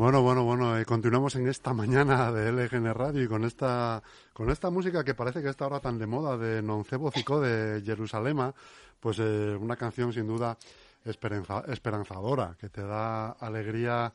[0.00, 4.48] Bueno, bueno, bueno, eh, continuamos en esta mañana de LGN Radio y con esta, con
[4.48, 8.54] esta música que parece que está ahora tan de moda de Noncebo Cicó de Jerusalema,
[8.98, 10.56] pues eh, una canción sin duda
[11.04, 14.10] esperanza- esperanzadora, que te da alegría,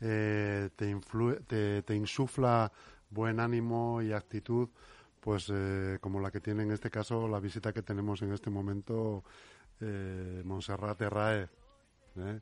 [0.00, 1.44] eh, te, influ-
[1.82, 2.70] te, insufla
[3.10, 4.68] buen ánimo y actitud,
[5.18, 5.52] pues
[6.00, 9.24] como la que tiene en este caso la visita que tenemos en este momento,
[10.44, 11.50] Montserrat Herraez.
[12.18, 12.40] ¿eh?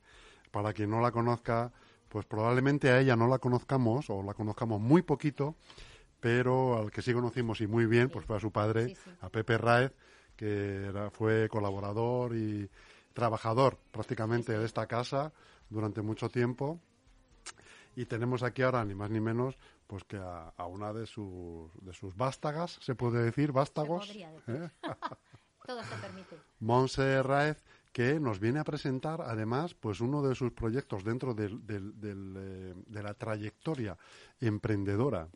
[0.51, 1.73] Para quien no la conozca,
[2.13, 5.57] pues probablemente a ella no la conozcamos o la conozcamos muy poquito,
[6.21, 9.11] pero al que sí conocimos y muy bien, pues fue a su padre, Sí, sí.
[9.23, 9.93] a Pepe Raez,
[10.37, 12.69] que era- fue colaborador y
[13.15, 15.33] trabajador prácticamente de esta casa
[15.71, 16.79] durante mucho tiempo.
[17.97, 21.71] Y tenemos aquí ahora ni más ni menos pues que a, a una de sus,
[21.81, 24.55] de sus vástagas, se puede decir, vástagos, podría decir.
[24.55, 24.71] ¿eh?
[25.67, 26.37] Todo se permite.
[26.61, 31.65] Monse Raez, que nos viene a presentar además pues uno de sus proyectos dentro del-
[31.67, 33.97] del- del, eh, de la trayectoria
[34.41, 35.29] emprendedora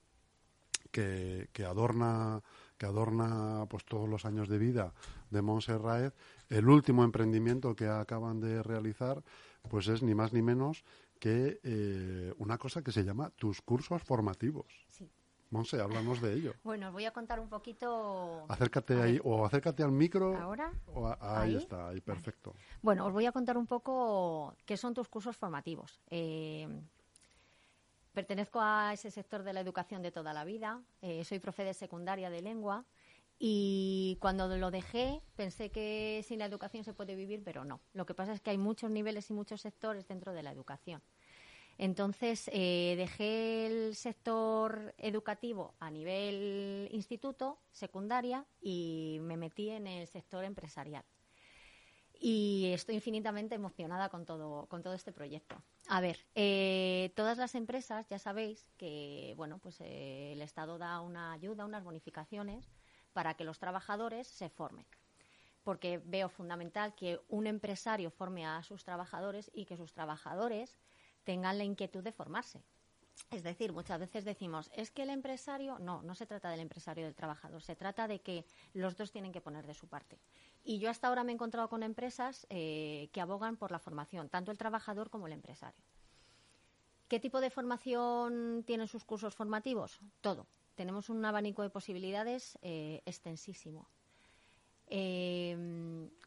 [0.91, 2.43] que, que adorna
[2.79, 4.93] que adorna pues todos los años de vida
[5.31, 6.13] de Monse Raez.
[6.51, 9.23] El último emprendimiento que acaban de realizar
[9.71, 10.85] pues es ni más ni menos
[11.19, 14.67] que eh, una cosa que se llama tus cursos formativos.
[15.51, 16.55] Monse, háblanos de ello.
[16.65, 18.47] Bueno, os voy a contar un poquito.
[18.49, 20.37] Acércate ahí o acércate al micro.
[20.37, 20.73] ¿Ahora?
[20.93, 21.57] o a- ahí, ¿Ahí?
[21.57, 22.53] está, ahí perfecto.
[22.83, 26.01] Bueno, os voy a contar un poco qué son tus cursos formativos.
[26.11, 26.69] Eh,
[28.13, 30.83] pertenezco a ese sector de la educación de toda la vida.
[31.03, 32.85] eh, soy profe de secundaria de lengua.
[33.39, 37.81] Y cuando lo dejé, pensé que sin la educación se puede vivir, pero no.
[37.93, 41.03] Lo que pasa es que hay muchos niveles y muchos sectores dentro de la educación.
[41.79, 50.09] Entonces, eh, dejé el sector educativo a nivel instituto, secundaria, y me metí en el
[50.09, 51.05] sector empresarial.
[52.19, 55.63] Y estoy infinitamente emocionada con todo, con todo este proyecto.
[55.89, 61.01] A ver, eh, todas las empresas ya sabéis que bueno, pues, eh, el Estado da
[61.01, 62.73] una ayuda, unas bonificaciones
[63.13, 64.87] para que los trabajadores se formen.
[65.63, 70.79] Porque veo fundamental que un empresario forme a sus trabajadores y que sus trabajadores
[71.27, 72.63] tengan la inquietud de formarse.
[73.31, 77.03] Es decir, muchas veces decimos, es que el empresario, no, no se trata del empresario
[77.03, 80.19] y del trabajador, se trata de que los dos tienen que poner de su parte.
[80.63, 84.29] Y yo hasta ahora me he encontrado con empresas eh, que abogan por la formación,
[84.29, 85.83] tanto el trabajador como el empresario.
[87.09, 90.01] ¿Qué tipo de formación tienen sus cursos formativos?
[90.21, 90.47] Todo.
[90.77, 93.89] Tenemos un abanico de posibilidades eh, extensísimo.
[94.89, 95.57] Eh,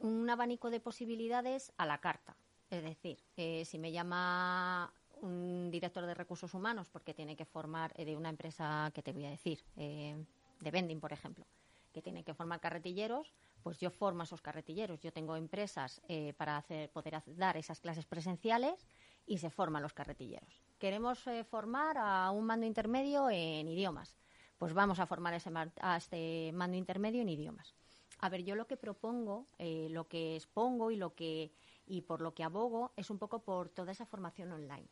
[0.02, 2.36] un abanico de posibilidades a la carta.
[2.70, 7.92] Es decir, eh, si me llama un director de recursos humanos porque tiene que formar
[7.96, 10.24] eh, de una empresa que te voy a decir, eh,
[10.60, 11.46] de vending, por ejemplo,
[11.92, 15.00] que tiene que formar carretilleros, pues yo formo esos carretilleros.
[15.00, 16.02] Yo tengo empresas
[16.38, 18.88] para hacer, poder dar esas clases presenciales
[19.26, 20.62] y se forman los carretilleros.
[20.78, 24.16] Queremos formar a un mando intermedio en idiomas.
[24.58, 25.50] Pues vamos a formar ese
[25.82, 27.74] a este mando intermedio en idiomas.
[28.20, 31.52] A ver, yo lo que propongo, lo que expongo y lo que
[31.90, 34.88] y por lo que abogo es un poco por toda esa formación online.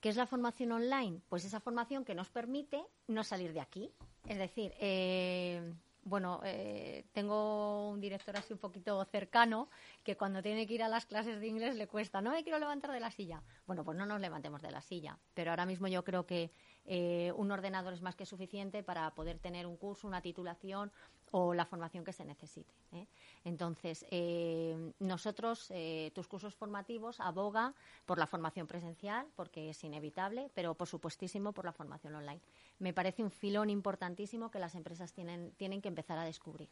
[0.00, 1.20] ¿Qué es la formación online?
[1.28, 3.90] Pues esa formación que nos permite no salir de aquí.
[4.26, 5.74] Es decir, eh,
[6.04, 9.70] bueno, eh, tengo un director así un poquito cercano
[10.02, 12.58] que cuando tiene que ir a las clases de inglés le cuesta, no me quiero
[12.58, 13.42] levantar de la silla.
[13.66, 15.18] Bueno, pues no nos levantemos de la silla.
[15.32, 16.52] Pero ahora mismo yo creo que
[16.84, 20.92] eh, un ordenador es más que suficiente para poder tener un curso, una titulación
[21.36, 22.72] o la formación que se necesite.
[22.92, 23.08] ¿eh?
[23.42, 27.74] Entonces, eh, nosotros, eh, tus cursos formativos, aboga
[28.06, 32.40] por la formación presencial, porque es inevitable, pero por supuestísimo por la formación online.
[32.78, 36.68] Me parece un filón importantísimo que las empresas tienen, tienen que empezar a descubrir.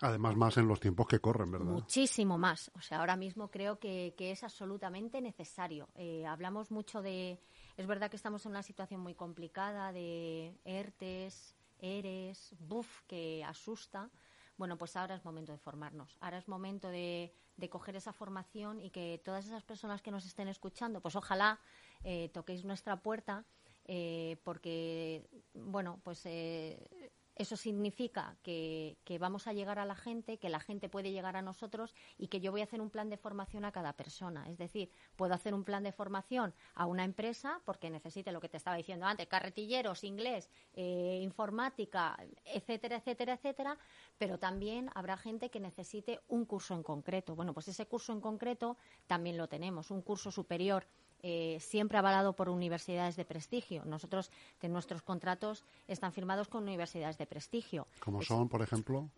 [0.00, 1.66] Además, más en los tiempos que corren, ¿verdad?
[1.66, 2.70] Muchísimo más.
[2.74, 5.88] O sea, ahora mismo creo que, que es absolutamente necesario.
[5.94, 7.38] Eh, hablamos mucho de.
[7.76, 14.10] Es verdad que estamos en una situación muy complicada de ERTES, ERES, BUF, que asusta.
[14.56, 16.16] Bueno, pues ahora es momento de formarnos.
[16.20, 17.34] Ahora es momento de,
[17.70, 21.58] coger esa formación y que todas esas personas que nos estén escuchando, pues ojalá
[22.04, 23.44] eh, toquéis nuestra puerta,
[23.86, 26.24] eh, porque, bueno, pues.
[26.26, 27.03] eh,
[27.36, 31.36] Eso significa que, que, vamos a llegar a la gente, que la gente puede llegar
[31.36, 34.48] a nosotros y que yo voy a hacer un plan de formación a cada persona.
[34.48, 38.48] Es decir, puedo hacer un plan de formación a una empresa porque necesite lo que
[38.48, 43.78] te estaba diciendo antes, carretilleros, inglés, eh, informática, etcétera, etcétera, etcétera,
[44.18, 47.34] pero también habrá gente que necesite un curso en concreto.
[47.34, 48.76] Bueno, pues ese curso en concreto
[49.06, 50.86] también lo tenemos, un curso superior
[51.26, 53.82] eh, siempre avalado por universidades de prestigio.
[53.86, 54.30] Nosotros,
[54.60, 57.86] que nuestros contratos están firmados con universidades de prestigio.
[58.00, 59.08] Como son, por ejemplo.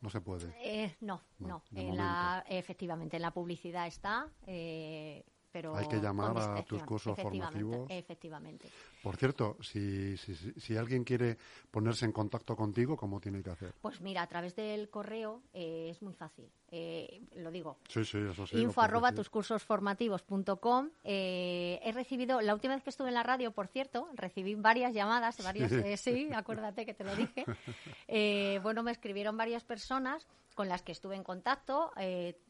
[0.00, 0.54] No se puede.
[0.62, 1.62] Eh, no, no.
[1.74, 4.26] En la, efectivamente, en la publicidad está.
[4.46, 7.90] Eh, pero Hay que llamar a tus cursos formativos.
[7.90, 8.68] Efectivamente.
[9.02, 11.38] Por cierto, si, si, si, alguien quiere
[11.70, 13.74] ponerse en contacto contigo, ¿cómo tiene que hacer?
[13.80, 16.50] Pues mira, a través del correo eh, es muy fácil.
[16.70, 17.78] Eh, lo digo.
[17.88, 18.58] Sí, sí, eso sí.
[18.58, 20.90] Info arroba tuscursosformativos.com.
[21.04, 24.92] Eh, he recibido, la última vez que estuve en la radio, por cierto, recibí varias
[24.92, 27.46] llamadas, varias, sí, sí acuérdate que te lo dije.
[28.62, 31.90] bueno, me escribieron varias personas con las que estuve en contacto.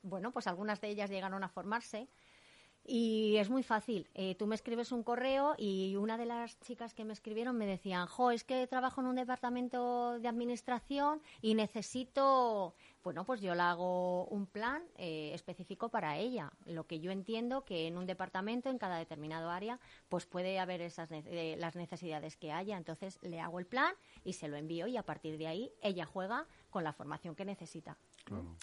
[0.03, 2.09] bueno, pues algunas de ellas llegaron a formarse.
[2.85, 4.09] Y es muy fácil.
[4.15, 7.67] Eh, tú me escribes un correo y una de las chicas que me escribieron me
[7.67, 12.75] decían, jo, es que trabajo en un departamento de administración y necesito,
[13.05, 16.53] bueno, pues yo le hago un plan eh, específico para ella.
[16.65, 19.79] Lo que yo entiendo que en un departamento, en cada determinado área,
[20.09, 22.77] pues puede haber esas eh, las necesidades que haya.
[22.77, 23.95] Entonces le hago el plan
[24.25, 27.45] y se lo envío y a partir de ahí ella juega con la formación que
[27.45, 27.97] necesita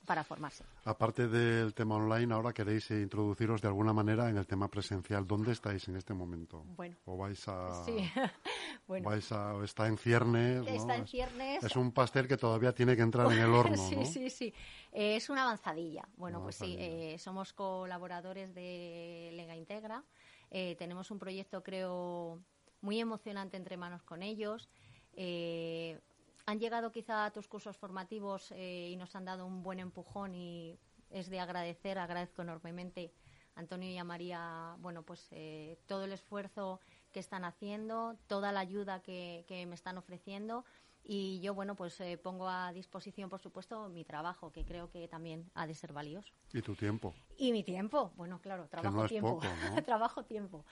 [0.05, 0.63] para formarse.
[0.85, 5.27] Aparte del tema online, ahora queréis introduciros de alguna manera en el tema presencial.
[5.27, 6.63] ¿Dónde estáis en este momento?
[6.75, 6.95] Bueno.
[7.05, 7.83] ¿O vais a...?
[7.83, 7.97] Sí.
[8.87, 9.09] bueno.
[9.09, 11.63] Vais a, está en ciernes, Está en ciernes.
[11.63, 14.53] Es, un pastel que todavía tiene que entrar en el horno, sí, Sí, sí,
[14.91, 16.07] eh, es una avanzadilla.
[16.15, 20.03] Bueno, pues sí, eh, somos colaboradores de Lega Integra.
[20.49, 22.39] Eh, tenemos un proyecto, creo,
[22.81, 24.69] muy emocionante entre manos con ellos.
[25.13, 25.99] Eh,
[26.47, 30.33] han llegado quizá a tus cursos formativos eh, y nos han dado un buen empujón
[30.33, 30.79] y
[31.09, 33.11] es de agradecer, agradezco enormemente
[33.55, 36.79] a Antonio y a María, bueno, pues eh, todo el esfuerzo
[37.11, 40.63] que están haciendo, toda la ayuda que, me están ofreciendo
[41.03, 45.09] y yo, bueno, pues eh, pongo a disposición, por supuesto, mi trabajo, que creo que
[45.09, 46.33] también ha de ser valioso.
[46.53, 47.13] Y tu tiempo.
[47.37, 49.41] Y mi tiempo, bueno, claro, trabajo tiempo.
[49.85, 50.65] trabajo tiempo.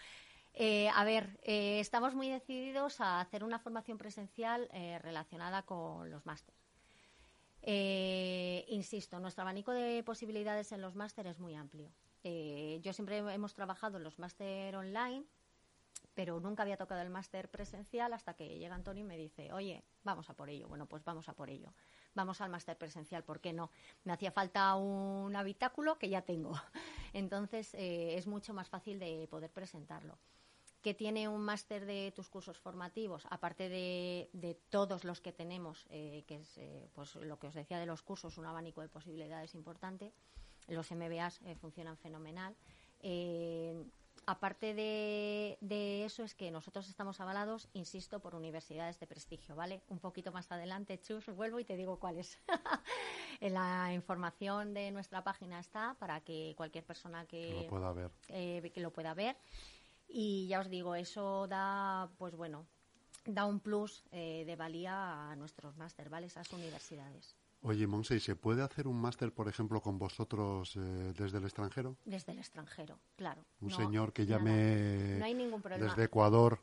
[0.58, 6.10] Eh, a ver, eh, estamos muy decididos a hacer una formación presencial eh, relacionada con
[6.10, 6.62] los másteres.
[8.70, 11.92] insisto, nuestro abanico de posibilidades en los másteres es muy amplio.
[12.82, 15.26] yo siempre hemos trabajado en los máster online,
[16.14, 19.84] pero nunca había tocado el máster presencial hasta que llega Antonio y me dice, oye,
[20.04, 20.68] vamos a por ello.
[20.70, 21.74] Bueno, pues vamos a por ello.
[22.14, 23.72] Vamos al máster presencial, ¿por qué no?
[24.06, 26.54] Me hacía falta un habitáculo que ya tengo.
[27.14, 30.18] Entonces, es mucho más fácil de poder presentarlo
[30.86, 36.24] que tiene un máster de tus cursos formativos, aparte de, todos los que tenemos, eh,
[36.28, 39.56] que es eh, pues lo que os decía de los cursos, un abanico de posibilidades
[39.56, 40.14] importante.
[40.68, 42.56] Los MBAs eh, funcionan fenomenal.
[44.28, 49.82] aparte de, de, eso es que nosotros estamos avalados, insisto, por universidades de prestigio, ¿vale?
[49.90, 52.38] Un poquito más adelante, Chus, vuelvo y te digo cuáles.
[53.42, 58.12] en la información de nuestra página está para que cualquier persona que, lo pueda ver.
[58.28, 59.36] que lo pueda ver.
[60.08, 62.68] Y ya os digo, eso da, pues bueno,
[63.26, 66.28] da un plus eh, de valía a nuestros máster, ¿vale?
[66.28, 67.36] Esas universidades.
[67.62, 71.98] Oye, Monse, ¿se puede hacer un máster, por ejemplo, con vosotros eh, desde el extranjero?
[72.06, 73.44] Desde el extranjero, claro.
[73.60, 75.86] Un señor que llame no hay ningún problema.
[75.86, 76.60] desde Ecuador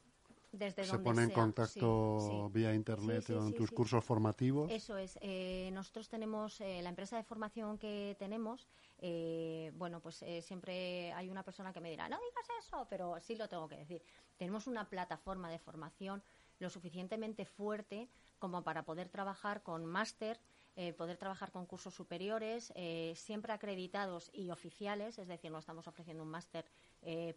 [0.53, 4.71] desde se pone en contacto vía internet en tus cursos formativos.
[4.71, 5.19] Eso es.
[5.21, 8.69] Eh, nosotros tenemos la empresa de formación que tenemos
[9.05, 13.19] eh, bueno, pues eh, siempre hay una persona que me dirá, no digas eso, pero
[13.19, 14.01] sí lo tengo que decir.
[14.37, 16.23] Tenemos una plataforma de formación
[16.61, 20.39] lo suficientemente fuerte como para poder trabajar con máster,
[20.77, 22.73] eh, poder trabajar con cursos superiores,
[23.15, 26.65] siempre acreditados y oficiales, es decir, no estamos ofreciendo un máster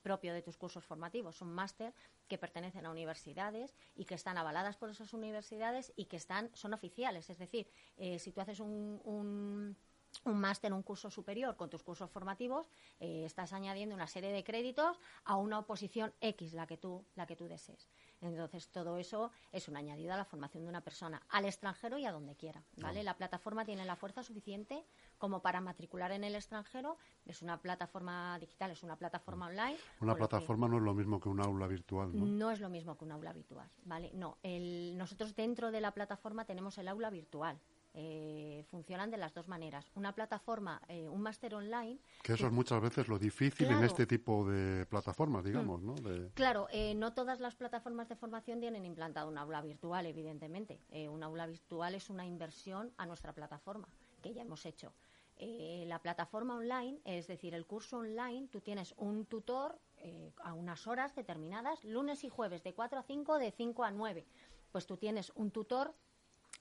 [0.04, 1.94] propio de tus cursos formativos, son máster
[2.28, 6.74] que pertenecen a universidades y que están avaladas por esas universidades y que están, son
[6.74, 7.68] oficiales, es decir,
[8.20, 9.76] si tú haces un
[10.24, 14.44] un máster, un curso superior con tus cursos formativos, eh, estás añadiendo una serie de
[14.44, 17.90] créditos a una oposición X, la que tú, la que tú desees.
[18.26, 22.06] Entonces, todo eso es un añadido a la formación de una persona, al extranjero y
[22.06, 23.04] a donde quiera, ¿vale?
[23.04, 24.84] La plataforma tiene la fuerza suficiente
[25.18, 26.98] como para matricular en el extranjero.
[27.26, 29.78] Es una plataforma digital, es una plataforma online.
[30.02, 32.26] Una plataforma no es lo mismo que un aula virtual, ¿no?
[32.26, 34.12] No es lo mismo que un aula virtual, ¿vale?
[34.14, 37.60] No, nosotros dentro de la plataforma tenemos el aula virtual,
[37.98, 39.90] Eh, funcionan de las dos maneras.
[39.96, 41.98] Una plataforma, eh, un máster online.
[42.22, 43.86] Que eso es muchas veces lo difícil en Claro.
[43.86, 45.94] este tipo de plataformas, digamos, ¿no?
[45.96, 50.82] De- Claro, eh, no todas las plataformas de formación tienen implantado un aula virtual, evidentemente.
[50.92, 53.88] Eh, un aula virtual es una inversión a nuestra plataforma,
[54.22, 54.92] que ya hemos hecho.
[55.38, 60.52] Eh, la plataforma online, es decir, el curso online, tú tienes un tutor eh, a
[60.54, 64.26] unas horas determinadas, lunes y jueves, de 4 a 5, de 5 a 9.
[64.74, 65.96] Pues tú tienes un tutor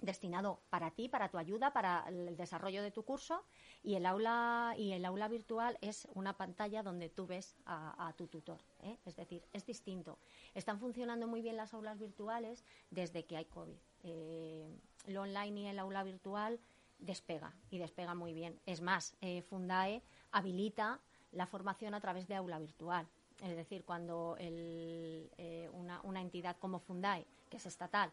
[0.00, 3.44] destinado para ti, para tu ayuda, para el desarrollo de tu curso
[3.82, 8.26] y el aula y el aula virtual es una pantalla donde tú ves a, tu
[8.26, 8.98] tutor, ¿eh?
[9.04, 10.18] es decir, es distinto.
[10.54, 13.76] Están funcionando muy bien las aulas virtuales desde que hay COVID.
[14.02, 14.68] Eh,
[15.06, 16.60] lo online y el aula virtual
[16.98, 18.60] despega y despega muy bien.
[18.66, 21.00] Es más, eh, Fundae habilita
[21.32, 23.08] la formación a través de aula virtual.
[23.42, 25.28] Es decir, cuando el,
[25.72, 28.12] una, una entidad como Fundae, que es estatal,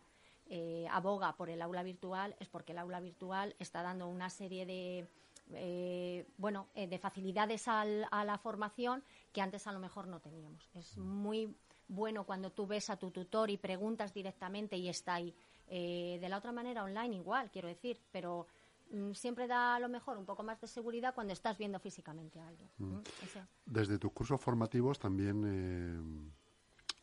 [0.54, 4.66] eh, aboga por el aula virtual es porque el aula virtual está dando una serie
[4.66, 5.08] de
[5.54, 10.20] eh, bueno eh, de facilidades al- a la formación que antes a lo mejor no
[10.20, 10.70] teníamos.
[10.74, 11.56] Es muy
[11.88, 15.34] bueno cuando tú ves a tu tutor y preguntas directamente y está ahí.
[15.68, 18.46] Eh, de la otra manera online igual quiero decir pero
[18.92, 22.42] mm, siempre da a lo mejor un poco más de seguridad cuando estás viendo físicamente
[22.42, 23.02] a alguien ¿m?
[23.24, 26.32] Ese- Desde tus cursos formativos también eh,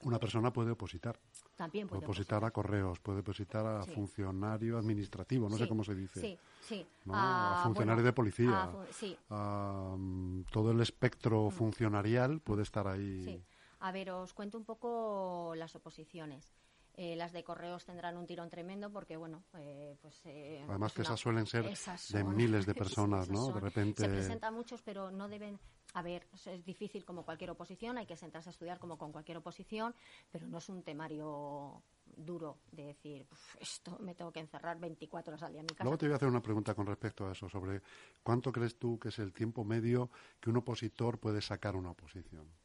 [0.02, 1.18] una persona puede opositar.
[1.56, 3.90] también puede opositar a correos, puede opositar a Sí.
[3.92, 6.20] funcionario administrativo, no sé cómo se dice.
[6.20, 7.14] sí sí ¿no?
[7.16, 8.62] Ah, a funcionario bueno, de policía.
[8.64, 13.22] a sí a, mm, todo el espectro funcionarial puede estar ahí.
[13.24, 13.42] Sí.
[13.80, 16.52] A ver, os cuento un poco las oposiciones.
[16.94, 20.20] Eh, las de correos tendrán un tirón tremendo porque, bueno, eh, pues...
[20.24, 23.52] eh, Además que esas suelen ser esas de miles de personas, ¿no?
[23.52, 25.60] De repente- Se presentan muchos, pero no deben...
[25.94, 29.38] A ver, es difícil como cualquier oposición, hay que sentarse a estudiar como con cualquier
[29.38, 29.94] oposición,
[30.30, 35.32] pero no es un temario duro de decir, "Uf, esto me tengo que encerrar 24
[35.32, 35.84] horas al día en mi casa.
[35.84, 37.82] Luego te voy a hacer una pregunta con respecto a eso, sobre
[38.22, 42.58] cuánto crees tú que es el tiempo medio que un opositor puede sacar una oposición.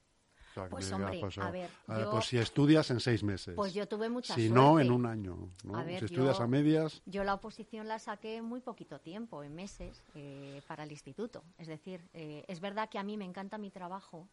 [0.53, 3.00] O sea, que Pues, hombre, pues, a ah, ver, ah, yo- pues si estudias en
[3.00, 3.55] seis meses.
[3.55, 4.53] Pues yo tuve mucha si suerte.
[4.63, 5.50] no, en un año.
[5.63, 5.75] ¿no?
[5.75, 9.41] A ver, si estudias yo- a medias, Yo la oposición la saqué muy poquito tiempo,
[9.43, 11.43] en meses, eh, para el instituto.
[11.57, 14.27] Es decir, eh, es verdad que a mí me encanta mi trabajo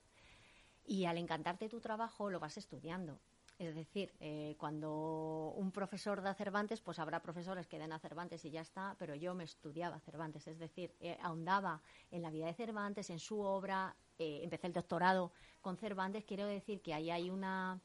[0.87, 3.19] y al encantarte tu trabajo lo vas estudiando.
[3.61, 8.43] Es decir, eh, cuando un profesor da Cervantes, pues habrá profesores que den a Cervantes
[8.47, 12.47] y ya está, pero yo me estudiaba Cervantes, es decir, eh, ahondaba en la vida
[12.47, 17.11] de Cervantes, en su obra, eh, empecé el doctorado con Cervantes, quiero decir que ahí
[17.11, 17.79] hay una,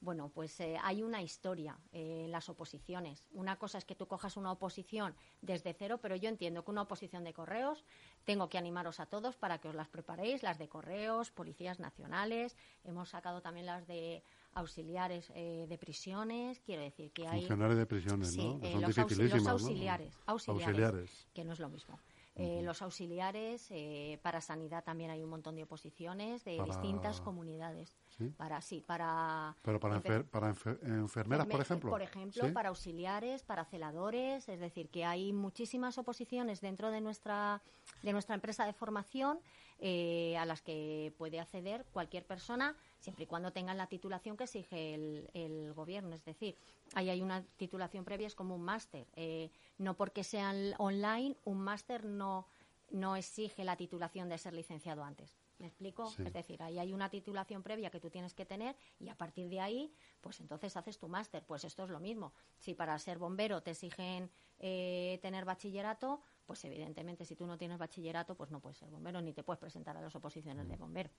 [0.00, 3.28] bueno, pues hay una historia en las oposiciones.
[3.32, 6.82] Una cosa es que tú cojas una oposición desde cero, pero yo entiendo que una
[6.82, 7.84] oposición de correos,
[8.24, 12.56] tengo que animaros a todos para que os las preparéis, las de correos, policías nacionales,
[12.82, 14.22] hemos sacado también las de
[14.54, 17.40] auxiliares eh, de prisiones, quiero decir que hay...
[17.40, 18.58] funcionarios de prisiones, Sí, ¿no?
[18.62, 19.50] Eh, son los, dificilísimas, los ¿no?
[19.68, 21.98] auxiliares, auxiliares, que no es lo mismo.
[22.34, 27.20] Eh, Los auxiliares, eh, para sanidad también hay un montón de oposiciones de Para- distintas
[27.20, 27.94] comunidades.
[28.08, 28.30] ¿Sí?
[28.38, 29.54] Para, sí, para...
[29.60, 31.90] Pero para, enfer- para enfer- enfermeras, por ejemplo.
[31.90, 32.50] Por ejemplo, ¿Sí?
[32.52, 37.60] para auxiliares, para celadores, es decir, que hay muchísimas oposiciones dentro de nuestra,
[38.02, 39.38] de nuestra empresa de formación
[39.78, 44.44] eh, a las que puede acceder cualquier persona, siempre y cuando tengan la titulación que
[44.44, 46.14] exige el, el gobierno.
[46.14, 46.56] Es decir,
[46.94, 49.06] ahí hay una titulación previa, es como un máster.
[49.14, 52.46] Eh, no porque sean online, un máster no,
[52.90, 55.36] no exige la titulación de ser licenciado antes.
[55.58, 56.10] ¿Me explico?
[56.10, 56.22] Sí.
[56.26, 59.48] Es decir, ahí hay una titulación previa que tú tienes que tener y a partir
[59.48, 61.44] de ahí, pues entonces haces tu máster.
[61.44, 62.32] Pues esto es lo mismo.
[62.58, 64.28] Si para ser bombero te exigen
[64.58, 69.20] eh, tener bachillerato, pues evidentemente si tú no tienes bachillerato, pues no puedes ser bombero
[69.20, 70.68] ni te puedes presentar a las oposiciones Mm.
[70.68, 71.10] de bombero.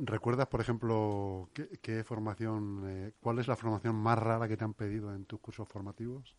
[0.00, 4.62] ¿Recuerdas, por ejemplo, qué, qué formación, eh, cuál es la formación más rara que te
[4.64, 6.36] han pedido en tus cursos formativos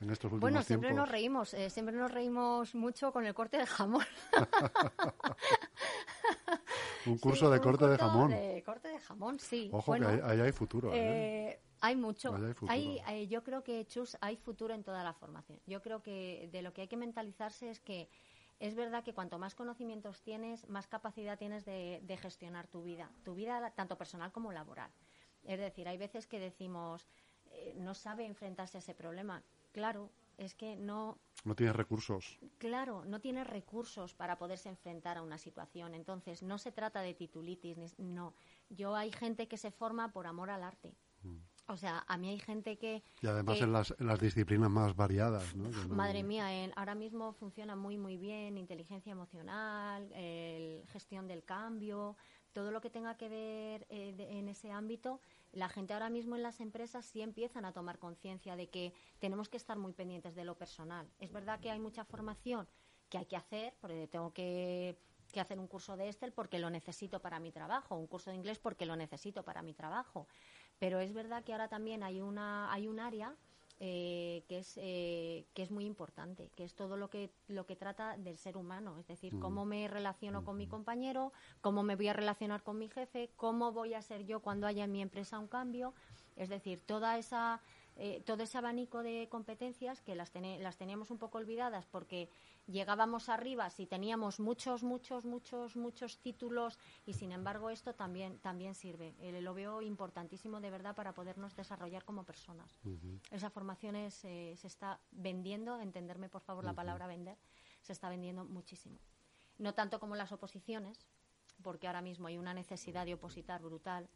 [0.00, 1.06] en estos últimos Bueno, siempre tiempos?
[1.06, 4.04] nos reímos, eh, siempre nos reímos mucho con el corte de jamón.
[7.06, 8.30] Un curso Sí, de un corte de jamón.
[8.30, 9.70] de corte de jamón, sí.
[9.72, 10.92] Ojo, Bueno, que ahí, ahí hay futuro.
[10.92, 11.50] ¿eh?
[11.52, 12.34] Eh, hay mucho.
[12.34, 12.72] Ahí hay futuro.
[12.72, 15.60] Hay, eh, yo creo que, Chus, hay futuro en toda la formación.
[15.66, 18.08] Yo creo que de lo que hay que mentalizarse es que
[18.58, 23.10] es verdad que cuanto más conocimientos tienes, más capacidad tienes de, de gestionar tu vida,
[23.24, 24.90] tu vida tanto personal como laboral.
[25.44, 27.06] Es decir, hay veces que decimos,
[27.52, 29.42] eh, no sabe enfrentarse a ese problema.
[29.72, 32.38] Claro, es que no, No tienes recursos.
[32.58, 35.94] Claro, no tiene recursos para poderse enfrentar a una situación.
[35.94, 38.34] Entonces, no se trata de titulitis, ni- no.
[38.68, 40.96] Yo hay gente que se forma por amor al arte.
[41.68, 43.02] O sea, a mí hay gente que...
[43.20, 45.54] Y además que- en, las, en las disciplinas más variadas.
[45.56, 45.68] ¿no?
[45.88, 52.16] Madre mía, en- ahora mismo funciona muy, muy bien inteligencia emocional, el- gestión del cambio,
[52.52, 55.20] todo lo que tenga que ver eh, de- en ese ámbito,
[55.52, 59.48] la gente ahora mismo en las empresas sí empiezan a tomar conciencia de que tenemos
[59.48, 61.08] que estar muy pendientes de lo personal.
[61.18, 62.68] Es verdad que hay mucha formación
[63.08, 64.96] que hay que hacer, porque tengo que,
[65.32, 68.36] que hacer un curso de Excel porque lo necesito para mi trabajo, un curso de
[68.36, 70.26] inglés porque lo necesito para mi trabajo.
[70.78, 73.34] Pero es verdad que ahora también hay, una, hay un área
[73.78, 77.76] eh, que es eh, que es muy importante, que es todo lo que lo que
[77.76, 82.08] trata del ser humano, es decir, cómo me relaciono con mi compañero, cómo me voy
[82.08, 85.38] a relacionar con mi jefe, cómo voy a ser yo cuando haya en mi empresa
[85.38, 85.92] un cambio,
[86.36, 87.60] es decir, toda esa
[87.98, 92.30] eh, todo ese abanico de competencias que las, las teníamos un poco olvidadas porque
[92.66, 98.74] llegábamos arriba si teníamos muchos, muchos, muchos, muchos títulos y sin embargo esto también, también
[98.74, 99.14] sirve.
[99.20, 102.78] Eh, lo veo importantísimo de verdad para podernos desarrollar como personas.
[103.30, 107.38] Esa formación es, eh, se está vendiendo, entenderme por favor la palabra vender,
[107.82, 108.98] se está vendiendo muchísimo.
[109.58, 111.06] No tanto como las oposiciones,
[111.62, 114.08] porque ahora mismo hay una necesidad de opositar brutal.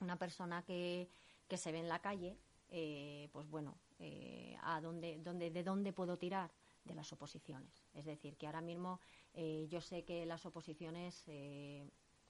[0.00, 1.10] Una persona que,
[1.46, 5.92] que se ve en la calle, eh, pues bueno, eh, ¿a dónde, dónde, ¿de dónde
[5.92, 6.50] puedo tirar?
[6.84, 7.84] De las oposiciones.
[7.92, 9.00] Es decir, que ahora mismo
[9.34, 11.86] eh, yo sé que las oposiciones eh,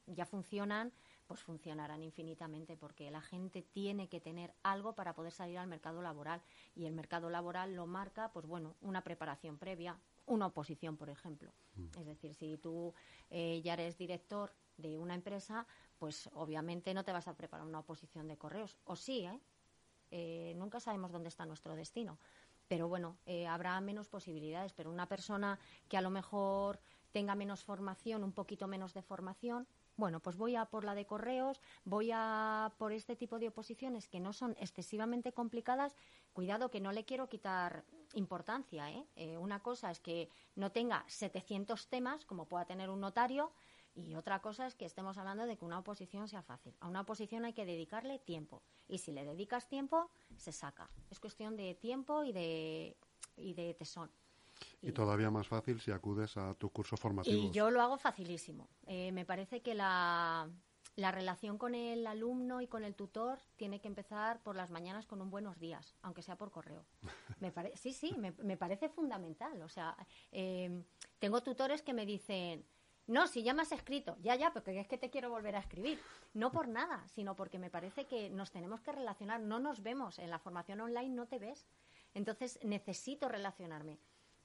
[0.07, 0.93] ya funcionan,
[1.27, 6.03] pues funcionarán infinitamente, porque la gente tiene que tener algo para poder salir al mercado
[6.03, 6.43] laboral.
[6.75, 11.53] Y el mercado laboral lo marca, pues bueno, una preparación previa, una oposición, por ejemplo.
[11.99, 12.93] Es decir, si tú
[13.31, 15.67] eh, ya eres director de una empresa,
[15.99, 18.77] pues obviamente no te vas a preparar una oposición de correos.
[18.85, 19.39] O sí, ¿eh?
[20.11, 22.19] Eh, nunca sabemos dónde está nuestro destino.
[22.71, 24.73] Pero bueno, eh, habrá menos posibilidades.
[24.75, 25.59] Pero una persona
[25.89, 26.79] que a lo mejor
[27.11, 31.05] tenga menos formación, un poquito menos de formación, bueno, pues voy a por la de
[31.05, 35.97] correos, voy a por este tipo de oposiciones que no son excesivamente complicadas.
[36.33, 37.85] Cuidado que no le quiero quitar
[38.15, 38.89] importancia.
[38.93, 39.05] ¿eh?
[39.17, 43.51] Eh, una cosa es que no tenga 700 temas, como pueda tener un notario,
[43.95, 46.75] y otra cosa es que estemos hablando de que una oposición sea fácil.
[46.81, 48.63] A una oposición hay que dedicarle tiempo.
[48.89, 50.91] Y si le dedicas tiempo, se saca.
[51.11, 52.97] Es cuestión de tiempo y de,
[53.37, 54.11] y de tesón.
[54.83, 57.45] Y todavía más fácil si acudes a tus cursos formativos.
[57.47, 58.69] Y yo lo hago facilísimo.
[58.87, 60.49] Eh, me parece que la,
[60.97, 65.07] la relación con el alumno y con el tutor tiene que empezar por las mañanas
[65.07, 66.85] con un buenos días, aunque sea por correo.
[67.41, 69.63] Me pare- sí, sí, me, me parece fundamental.
[69.63, 69.97] O sea,
[70.31, 70.83] eh,
[71.19, 72.65] tengo tutores que me dicen,
[73.11, 75.59] no, si ya me has escrito, ya, ya, porque es que te quiero volver a
[75.59, 75.99] escribir.
[76.33, 79.41] No por nada, sino porque me parece que nos tenemos que relacionar.
[79.41, 80.21] No nos vemos.
[80.21, 81.67] En la formación online no te ves.
[82.15, 83.99] Entonces necesito relacionarme.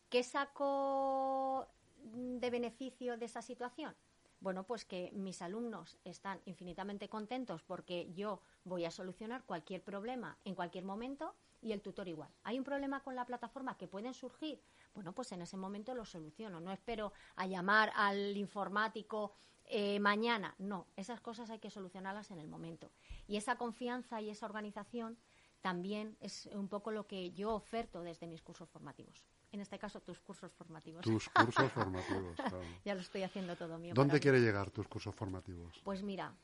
[0.09, 1.67] ¿Qué saco
[2.01, 3.95] de beneficio de esa situación?
[4.39, 10.39] Bueno, pues que mis alumnos están infinitamente contentos porque yo voy a solucionar cualquier problema
[10.43, 12.29] en cualquier momento y el tutor igual.
[12.43, 14.61] ¿Hay un problema con la plataforma que pueden surgir?
[14.93, 16.59] Bueno, pues en ese momento lo soluciono.
[16.59, 19.33] No espero a llamar al informático
[19.65, 20.53] eh, mañana.
[20.59, 22.91] No, esas cosas hay que solucionarlas en el momento.
[23.27, 25.17] Y esa confianza y esa organización
[25.61, 29.25] también es un poco lo que yo oferto desde mis cursos formativos.
[29.51, 31.01] En este caso, tus cursos formativos.
[31.01, 32.61] Tus cursos formativos, claro.
[32.83, 33.95] Ya lo estoy haciendo todo mío.
[33.95, 34.19] ¿Dónde mí.
[34.19, 35.81] quiere llegar tus cursos formativos?
[35.83, 36.35] Pues mira,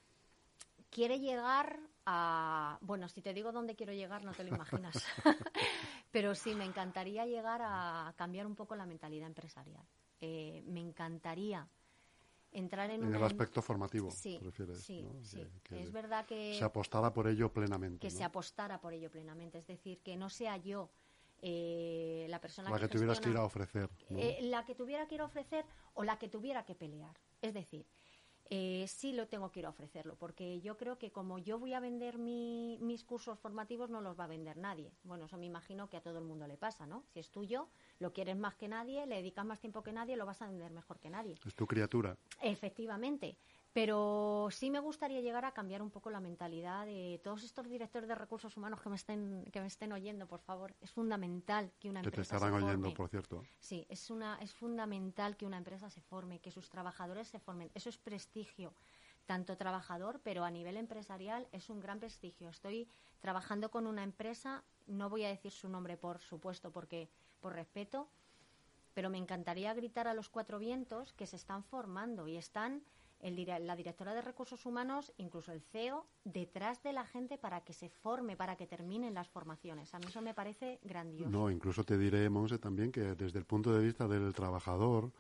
[0.89, 2.77] quiere llegar a...
[2.81, 5.03] Bueno, si te digo dónde quiero llegar, no te lo imaginas.
[6.11, 9.85] Pero sí, me encantaría llegar a cambiar un poco la mentalidad empresarial.
[10.19, 11.67] Eh, me encantaría
[12.51, 13.17] entrar en, En una...
[13.17, 15.23] el aspecto formativo, Sí, prefieres, sí, ¿no?
[15.23, 15.37] sí.
[15.37, 17.99] Que- que es verdad que Se apostara por ello plenamente.
[18.07, 18.17] que ¿no?
[18.17, 19.59] se apostara por ello plenamente.
[19.59, 20.89] Es decir, que no sea yo
[21.41, 23.89] eh, la persona La que que tuvieras que ir a ofrecer.
[24.09, 24.19] ¿no?
[24.19, 27.17] eh, la que tuviera que ir a ofrecer o la que tuviera que pelear.
[27.41, 27.87] Es decir,
[28.49, 31.73] eh, sí lo tengo que ir a ofrecerlo, porque yo creo que como yo voy
[31.73, 34.91] a vender mi- mis cursos formativos, no los va a vender nadie.
[35.04, 37.04] Bueno, eso me imagino que a todo el mundo le pasa, ¿no?
[37.13, 40.25] Si es tuyo, lo quieres más que nadie, le dedicas más tiempo que nadie, lo
[40.25, 41.36] vas a vender mejor que nadie.
[41.45, 42.17] Es tu criatura.
[42.41, 43.38] Efectivamente.
[43.73, 48.10] Pero sí me gustaría llegar a cambiar un poco la mentalidad de todos estos directores
[48.10, 50.75] de recursos humanos que me estén, que me estén oyendo, por favor.
[50.81, 52.95] Es fundamental que una Que te empresa estarán se oyendo, forme.
[52.97, 53.43] por cierto.
[53.60, 57.71] Sí, es, una, es fundamental que una empresa se forme, que sus trabajadores se formen.
[57.73, 58.73] Eso es prestigio,
[59.25, 62.49] tanto trabajador, pero a nivel empresarial es un gran prestigio.
[62.49, 62.89] Estoy
[63.21, 67.07] trabajando con una empresa, no voy a decir su nombre, por supuesto, porque
[67.39, 68.10] por respeto,
[68.93, 72.84] pero me encantaría gritar a los cuatro vientos que se están formando y están
[73.21, 77.73] el la directora de recursos humanos, incluso el CEO, detrás de la gente para que
[77.73, 79.93] se forme, para que terminen las formaciones.
[79.93, 81.31] A mí eso me parece grandioso.
[81.31, 85.12] No, incluso te diré, Monse, también que desde el punto de vista del trabajador,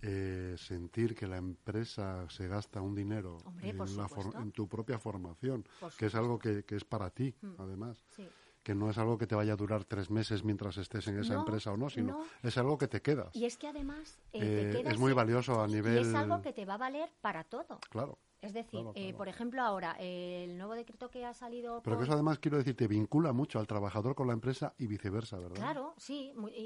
[0.00, 4.08] eh, sentir que la empresa se gasta un dinero Hombre, en, la
[4.40, 5.64] en tu propia formación,
[5.96, 8.04] que es algo que, que es para ti, además.
[8.10, 8.28] Sí.
[8.68, 11.32] Que no es algo que te vaya a durar tres meses mientras estés en esa
[11.32, 12.24] No, empresa o no, sino no.
[12.42, 13.34] es algo que te quedas.
[13.34, 16.14] Y es que además eh, Eh, te quedas es muy valioso a y nivel- es
[16.14, 17.78] algo que te va a valer para todo.
[17.88, 18.18] Claro.
[18.42, 21.82] Es decir, Claro, eh, por ejemplo, ahora, eh, el nuevo decreto que ha salido.
[21.82, 24.86] Pero que eso además, quiero decir, te vincula mucho al trabajador con la empresa y
[24.86, 25.56] viceversa, ¿verdad?
[25.56, 26.34] Claro, sí.
[26.54, 26.60] Y,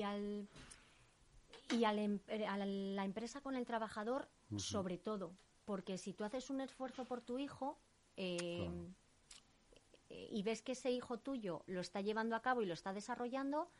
[0.00, 0.48] y al,
[1.70, 5.30] y al em- eh, a la empresa con el trabajador, sobre todo.
[5.64, 7.78] Porque si tú haces un esfuerzo por tu hijo
[8.16, 8.36] eh,
[8.68, 8.88] eh,
[10.08, 13.70] y ves que ese hijo tuyo lo está llevando a cabo y lo está desarrollando,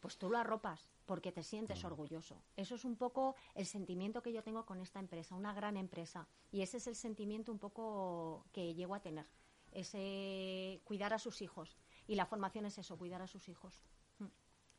[0.00, 2.42] pues tú lo arropas porque te sientes orgulloso.
[2.56, 6.28] Eso es un poco el sentimiento que yo tengo con esta empresa, una gran empresa.
[6.50, 9.26] Y ese es el sentimiento un poco que llego a tener.
[9.72, 11.76] Ese cuidar a sus hijos.
[12.08, 13.80] Y la formación es eso, cuidar a sus hijos.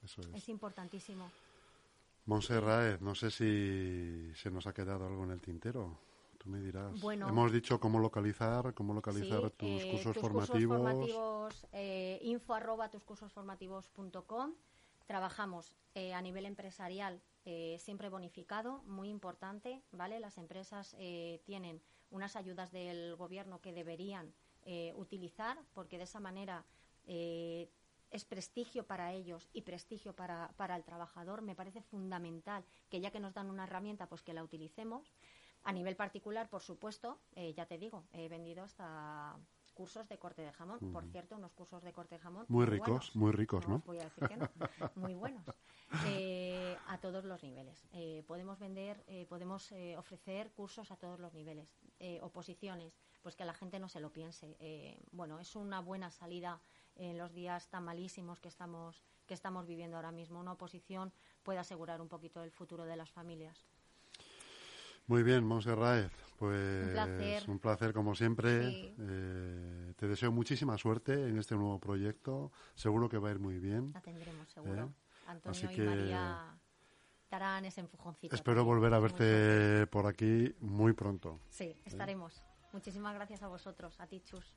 [0.04, 0.28] Eso es.
[0.34, 1.32] Es importantísimo.
[2.26, 5.98] Montserrat, no sé si se nos ha quedado algo en el tintero.
[6.48, 7.02] Tú me dirás.
[7.02, 7.28] Bueno.
[7.28, 10.78] Hemos dicho cómo localizar, cómo localizar Sí, tus eh, cursos tus formativos.
[10.80, 14.54] Cursos formativos eh, info arroba tuscursosformativos.com.
[15.06, 20.22] Trabajamos eh, a nivel empresarial eh, siempre bonificado, muy importante, ¿vale?
[20.22, 21.82] Las empresas eh, tienen
[22.12, 24.34] unas ayudas del gobierno que deberían
[24.64, 26.64] eh, utilizar porque de esa manera
[27.08, 27.70] eh,
[28.10, 31.42] es prestigio para ellos y prestigio para, para el trabajador.
[31.42, 35.12] Me parece fundamental que ya que nos dan una herramienta, pues que la utilicemos.
[35.68, 39.38] A nivel particular, por supuesto, eh, ya te digo, he vendido hasta
[39.74, 40.80] cursos de corte de jamón.
[40.94, 43.16] Por cierto, unos cursos de corte de jamón Muy ricos, buenos.
[43.18, 43.84] muy ricos, ¿no?
[43.86, 44.50] voy a decir que no.
[44.96, 45.46] Muy buenos.
[46.06, 47.86] Eh, a todos los niveles.
[47.92, 51.68] Eh, podemos vender, eh, podemos ofrecer cursos a todos los niveles.
[52.22, 54.56] Oposiciones, pues que la gente no se lo piense.
[55.12, 56.62] Bueno, es una buena salida
[56.96, 60.40] en los días tan malísimos que estamos que estamos viviendo ahora mismo.
[60.40, 61.12] Una oposición
[61.44, 63.68] puede asegurar un poquito el futuro de las familias.
[65.08, 66.12] Muy bien, Montserrat.
[66.38, 67.44] Pues Un placer.
[67.50, 68.70] un placer como siempre.
[68.70, 68.96] Sí.
[69.00, 72.52] Eh, te deseo muchísima suerte en este nuevo proyecto.
[72.76, 73.92] Seguro que va a ir muy bien.
[73.94, 74.84] La tendremos seguro.
[74.84, 75.08] ¿Eh?
[75.28, 76.58] Antonio Así y María
[77.32, 78.36] darán ese empujoncito.
[78.36, 78.76] Espero también.
[78.76, 81.40] volver a verte por aquí muy pronto.
[81.50, 82.44] Sí, estaremos.
[82.72, 84.54] Muchísimas gracias a vosotros, a ti, Chus.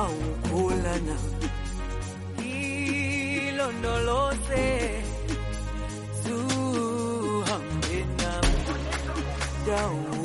[0.00, 0.57] Oh.